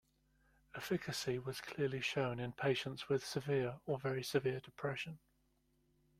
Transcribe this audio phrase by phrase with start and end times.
[0.73, 5.19] Efficacy was clearly shown in patients with severe or very severe depression.